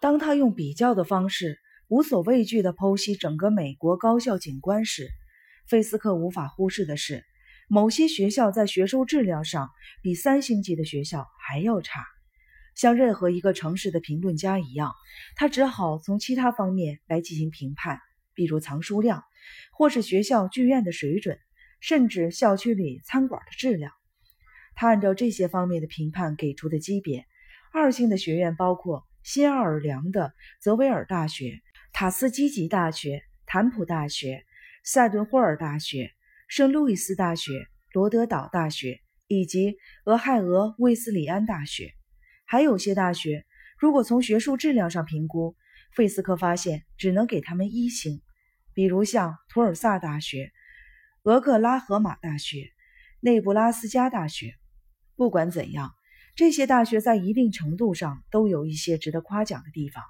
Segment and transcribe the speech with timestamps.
[0.00, 5.10] 当他用比较的方式无所畏惧地剖析整个美国高校景观时，
[5.68, 7.22] 费斯克无法忽视的是，
[7.68, 9.68] 某些学校在学术质量上
[10.02, 12.06] 比三星级的学校还要差。
[12.74, 14.92] 像任何一个城市的评论家一样，
[15.36, 18.00] 他只好从其他方面来进行评判，
[18.32, 19.22] 比如藏书量，
[19.76, 21.38] 或是学校剧院的水准，
[21.80, 23.92] 甚至校区里餐馆的质量。
[24.74, 27.26] 他按照这些方面的评判给出的级别，
[27.70, 31.60] 二星的学院包括新奥尔良的泽维尔大学。
[31.92, 34.44] 塔斯基吉大学、坦普大学、
[34.84, 36.12] 塞顿霍尔大学、
[36.46, 41.92] 圣路易斯大学、罗德岛大学以及俄亥俄卫斯理安大学，
[42.44, 43.44] 还有些大学，
[43.76, 45.56] 如果从学术质量上评估，
[45.92, 48.22] 费斯克发现只能给他们一星，
[48.72, 50.52] 比如像图尔萨大学、
[51.24, 52.70] 俄克拉荷马大学、
[53.18, 54.54] 内布拉斯加大学。
[55.16, 55.92] 不管怎样，
[56.36, 60.02] 这些大学在一定程度上都有一些值得夸奖的地方。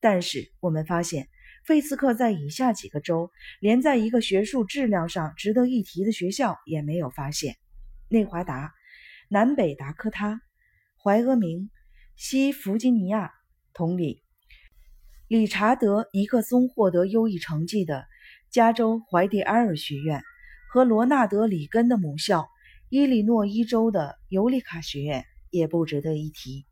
[0.00, 1.28] 但是我们发现，
[1.64, 7.56] 费斯克在以下几个州连在一个学术质量上值得一提的学校也没有发现：
[8.08, 8.72] 内华达、
[9.28, 10.40] 南北达科他、
[11.02, 11.70] 怀俄明、
[12.16, 13.32] 西弗吉尼亚。
[13.76, 14.22] 同理，
[15.26, 18.06] 理查德·尼克松获得优异成绩的
[18.52, 20.22] 加州怀蒂埃尔学院
[20.70, 22.46] 和罗纳德·里根的母校
[22.88, 25.24] 伊利诺伊州的尤里卡学院
[25.58, 26.66] 也不值得一提。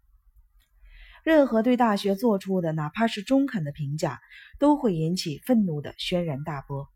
[1.24, 4.20] 任何对大学做出的哪怕是中肯的评价，
[4.58, 6.88] 都会引起愤怒的轩然大波。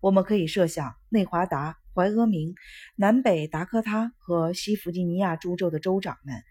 [0.00, 2.54] 我们可以设想，内华达、怀俄明、
[2.96, 6.42] 南北达科他和西弗吉尼亚诸州的州长们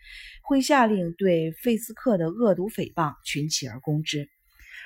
[0.44, 4.30] 会下令对费斯克的恶毒诽谤群起而攻之，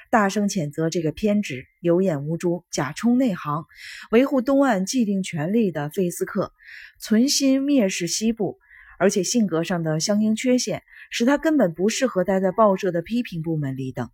[0.09, 3.65] 大声谴责这个偏执、有眼无珠、假充内行、
[4.11, 6.53] 维护东岸既定权利的费斯克，
[6.99, 8.59] 存心蔑视西部。
[8.99, 14.11] 而且性格上的相应缺陷使他根本不适合待在报社的批评部门里等，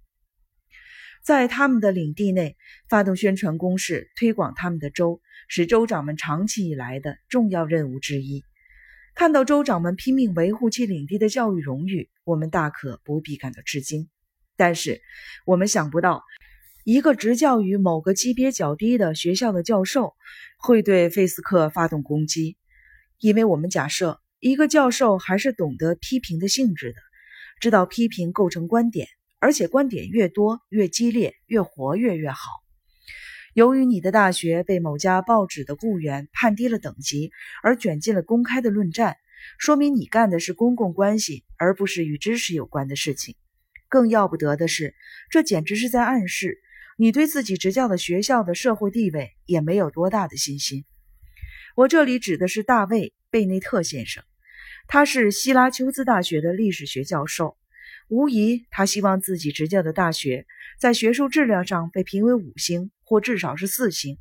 [1.23, 2.55] 在他们的领地内
[2.87, 8.43] 发动宣传攻势，推广他们的州，是州长们长期以来的重要任务之一。
[9.15, 14.07] 看到州长们拼命维护其领地的教育荣誉，我们大可不必感到吃惊。
[14.55, 15.01] 但是，
[15.47, 16.23] 我们想不到
[16.83, 20.13] 一个执教于某个级别较低的学校的教授
[20.59, 22.55] 会对费斯克发动攻击，
[23.17, 24.21] 因为我们假设。
[24.45, 26.99] 一个教授还是懂得批评的性质的，
[27.59, 29.07] 知道批评构成观点，
[29.39, 32.51] 而且观点越多、越激烈、越活跃越好。
[33.55, 37.31] 由于你的大学被某家报纸的雇员判低了等级，
[37.63, 39.17] 而卷进了公开的论战，
[39.57, 43.35] 说明你干的是公共关系，而不是与知识有关的事情。
[43.89, 44.93] 更要不得的是，
[45.31, 46.59] 这简直是在暗示
[46.99, 50.85] 你对自己执教的学校的社会地位也没有多大的信心。
[51.75, 54.23] 我这里指的是大卫·贝内特先生。
[54.87, 57.57] 他是希拉丘兹大学的历史学教授，
[58.07, 60.45] 无疑他希望自己执教的大学
[60.79, 64.17] 在学术质量上被评为五星或至少是四星。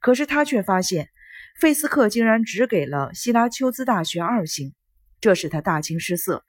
[0.00, 1.08] 可是他却发现，
[1.58, 4.72] 费斯克竟然只给了希拉丘兹大学二星，
[5.20, 6.44] 这使他大惊失色。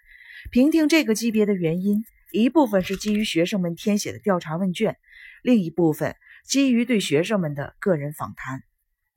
[0.51, 4.97] 评定这个级别的原因，一部分是基于学生们填写的调查问卷，
[5.41, 6.15] 另一部分
[6.45, 8.61] 基于对学生们的个人访谈。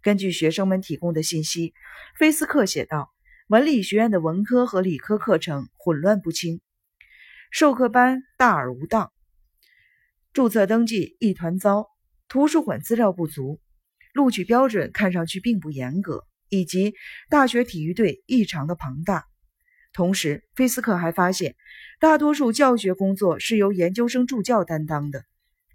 [0.01, 1.75] 根据学生们提供的信息，
[2.19, 3.13] 菲斯克写道。
[3.49, 6.61] 文理学院的文科和理科课程混乱不清，
[7.51, 9.11] 授课班大而无当，
[10.35, 11.87] 注册登记一团糟，
[12.29, 13.59] 图书馆资料不足，
[14.13, 16.93] 录取标准看上去并不严格，以及
[17.31, 19.25] 大学体育队异常的庞大。
[19.95, 21.57] 同时，菲斯克还发现，
[22.01, 25.25] 大多数教学工作是由研究生助教担当的。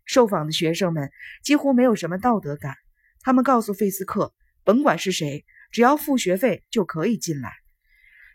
[0.06, 1.10] 受访的学生们
[1.44, 2.76] 几乎没有什么道德感，
[3.22, 4.32] 他们告诉费斯克，
[4.64, 7.63] 甭管是谁，只要付学费就可以进来。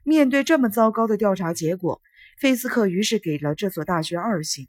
[0.08, 2.00] 面对这么糟糕的调查结果，
[2.40, 4.66] 费斯克于是给了这所大学二星。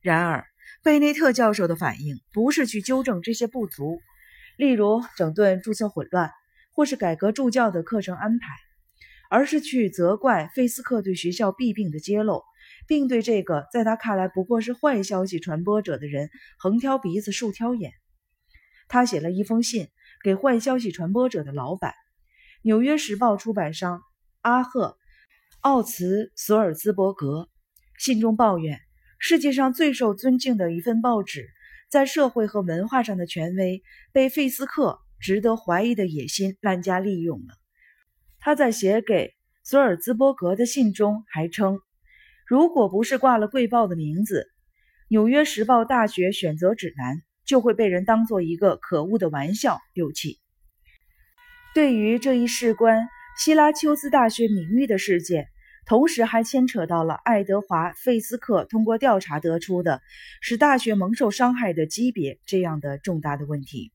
[0.00, 0.46] 然而，
[0.82, 4.00] 贝内特教授的反应不是去纠正这些不足，
[4.56, 6.30] 例如整顿注册混乱，
[6.72, 8.46] 或是改革助教的课程安排，
[9.28, 12.42] 而是去责怪费斯克对学校弊病的揭露，
[12.86, 17.92] 并对这个在他看来不过是坏消息传播者的人横挑鼻子竖挑眼。
[18.88, 19.88] 他写了一封信
[20.24, 21.92] 给坏消息传播者的老板——
[22.64, 24.00] 纽约时报出版商。
[24.42, 24.86] 阿赫·
[25.60, 27.48] 奥茨索尔兹伯格
[27.98, 28.80] 信中抱怨，
[29.18, 31.48] 世界上最受尊敬的一份报纸，
[31.90, 33.82] 在社会和文化上的权威
[34.12, 37.54] 被费斯克值得怀疑的野心滥加利用了。
[38.38, 41.80] 他在写给索尔兹伯格的信中还称，
[42.46, 44.42] 如果不是挂了贵报的名字，
[45.08, 50.38] 《纽约时报大学选择指南》就会被人当做一个可恶的玩笑丢弃。
[51.74, 53.08] 对于这一事关。
[53.38, 55.46] 希拉丘斯大学名誉的事件，
[55.86, 60.02] 同时还牵扯到了爱德华·费斯克通过调查得出的
[60.40, 63.92] 使大学蒙受伤害的级别这样的重大的问题。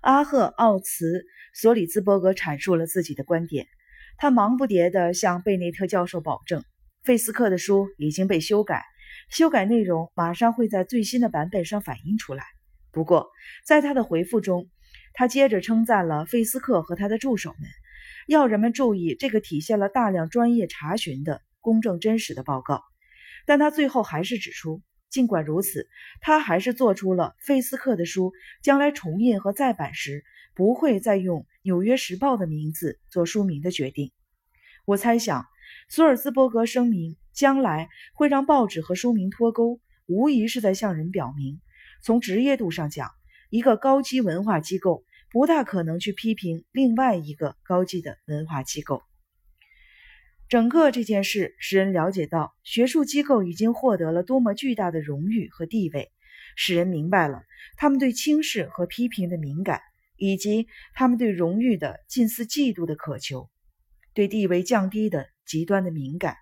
[0.00, 1.18] 阿赫·奥茨·
[1.52, 3.66] 索里兹伯格阐述了自己的观点，
[4.16, 6.64] 他忙不迭地向贝内特教授保证，
[7.02, 8.82] 费斯克的书已经被修改，
[9.28, 12.42] 修改内容马上会在最新的版本上反映出来。
[12.90, 13.28] 不过，
[13.66, 14.70] 在他的回复中，
[15.12, 17.68] 他接着称赞了费斯克和他的助手们。
[18.26, 22.82] 要人们注意这个体现了大量专业查询的公正真实的报告，
[23.46, 25.88] 但他最后还是指出，尽管如此，
[26.20, 28.32] 他还是做出了费斯克的书
[28.62, 30.24] 将来重印和再版时
[30.54, 34.12] 不会再用《纽约时报》的名字做书名的决定。
[34.84, 35.46] 我猜想，
[35.88, 41.60] 索尔兹伯格声明将来会让报纸和书名脱钩，无疑是在向人表明，
[42.02, 43.10] 从职业度上讲，
[43.50, 45.04] 一个高级文化机构。
[45.32, 49.02] 不大可能去批评另外一个高级的文化机构。
[50.48, 56.12] 整个这件事使人了解到，学术机构已经获得了多么巨大的荣誉和地位，
[56.54, 57.44] 使人明白了
[57.78, 59.80] 他们对轻视和批评的敏感，
[60.18, 63.48] 以及他们对荣誉的近似嫉妒的渴求，
[64.12, 66.36] 对地位降低的极端的敏感。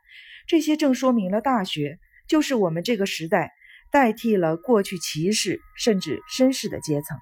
[0.49, 3.53] 这些正说明了大学就是我们这个时代
[3.93, 7.17] 代替了过去骑士甚至绅士的阶层。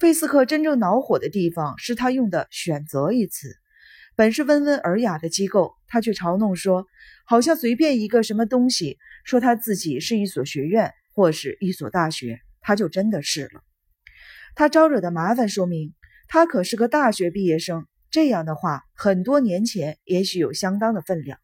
[0.00, 3.56] 费斯克真正恼火的地方是他用的“选择”一词，
[4.16, 6.86] 本是温文尔雅的机构，他却嘲弄说，
[7.24, 13.62] 好像随便一个什么东西说他自己是一所学院或是一所大学，他就真的是了。
[14.56, 15.94] 他招惹的麻烦说明
[16.28, 17.86] 他可是个大学毕业生。
[18.10, 21.40] 这样的话，很多年前也许有相当的分量，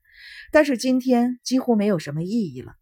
[0.53, 2.75] 但是今天几乎没有什么意义了。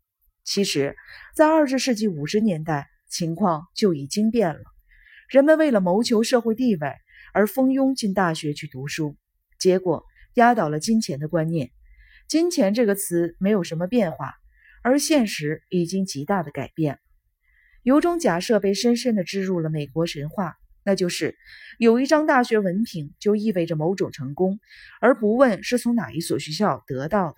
[0.44, 0.94] 其实，
[1.35, 4.61] 在二十世纪五十年代，情况就已经变了。
[5.29, 6.95] 人们为了谋求社会地位
[7.35, 9.15] 而蜂拥进大学去读书，
[9.59, 11.71] 结果压倒了金钱的观念。
[12.29, 14.37] 金钱这个词没有什么变化，
[14.83, 16.99] 而现实已经极大的改变。
[17.83, 21.37] 有种假设被深深的植入了美国神话，那就是
[21.79, 24.59] 有一张大学文凭就意味着某种成功，
[24.99, 27.37] 而不问是从哪一所学校得到的。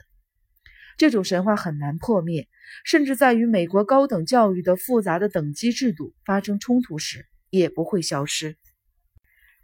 [0.97, 2.47] 这种神话很难破灭，
[2.85, 7.27] 甚至在与美国高等教育的复杂的等级制度发生冲突时。
[7.50, 8.56] 也不会消失。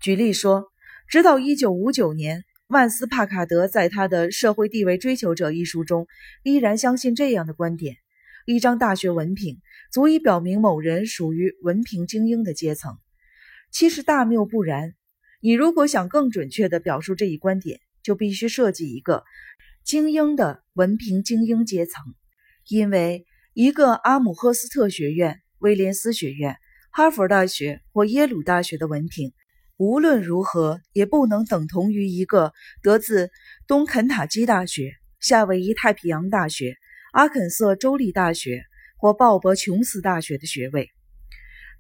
[0.01, 0.67] 举例说，
[1.09, 6.07] 直到一九五九年，万斯·帕卡德在他的《社会地位追求者》一书中，
[6.43, 7.97] 依然相信这样的观点：
[8.45, 9.61] 一张大学文凭
[9.91, 12.99] 足以表明某人属于文凭精英的阶层。
[13.71, 14.95] 其实大谬不然。
[15.41, 19.23] 你如果想更准确地表述这一观点，就必须设计一个
[19.85, 22.03] 精英的文凭精英阶层，
[22.69, 26.57] 因为一个阿姆赫斯特学院、威廉斯学院。
[26.97, 29.35] 哈佛大学或耶鲁大学的文凭，
[29.77, 33.31] 无论如何也不能等同于一个得自
[33.67, 36.75] 东肯塔基大学、夏威夷太平洋大学、
[37.13, 38.63] 阿肯色州立大学
[38.97, 40.89] 或鲍勃琼斯大学的学位。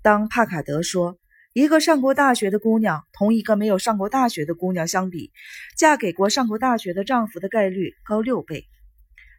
[0.02, 1.16] 当帕卡德说
[1.54, 5.32] 一个上过大学的姑娘同一个没有上过大学的姑娘相比，
[5.78, 8.66] 嫁给过上过大学的丈夫的概率高六倍，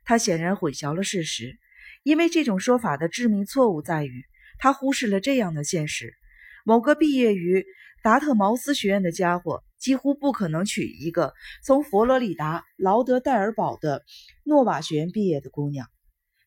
[0.05, 1.59] 他显然混淆了事实，
[2.01, 4.25] 因为这种说法的致命错误在于。
[4.59, 6.13] 他忽视了这样的现实：
[6.65, 7.65] 某个毕业于
[8.03, 11.33] 达特茅斯学院的家伙几乎不可能娶一个
[11.63, 14.03] 从佛罗里达劳德代尔堡的
[14.43, 15.87] 诺瓦学院毕业的姑娘。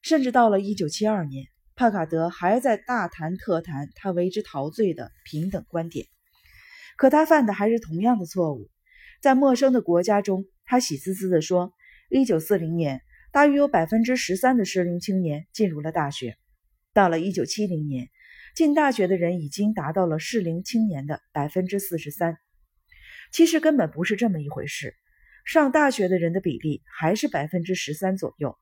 [0.03, 1.47] 甚至到了1972年，
[1.77, 6.07] 帕卡德还在大谈特谈他为之陶醉的平等观点。
[6.97, 8.71] 可他犯的还是同样的错误。
[9.21, 11.75] 在陌生的国家中，他喜滋滋地说
[12.11, 13.03] ：“1940 年，
[13.33, 16.37] 大约有百分之十三的适龄青年进入了大学。”
[17.01, 18.11] 到了一九七零年，
[18.55, 22.37] 进大学的人已经达到了适龄青年的百分之四十三。
[23.33, 24.95] 其实根本不是这么一回事，
[25.47, 28.59] 上大学的人的比例还是百分之十三左右，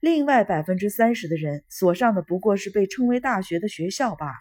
[0.00, 4.38] 另外百分之三十的人所上的不过是被称为大学的学校罢了。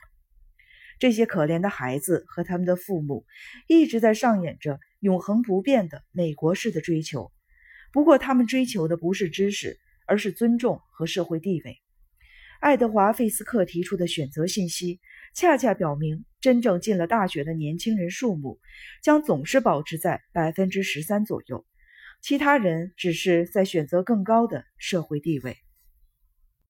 [1.00, 3.26] 这些可怜的孩子和他们的父母
[3.68, 7.32] 一直在上演着永恒不变的美国式的追求，
[7.92, 11.82] 不过他们追求的不是知识，而是尊重和社会地位。
[12.60, 15.00] 爱德华·费斯克提出的选择信息，
[15.34, 18.60] 恰恰表明，真正进了大学的年轻人数目
[19.02, 21.66] 将总是保持在百分之十三左右，
[22.22, 25.56] 其他人只是在选择更高的社会地位。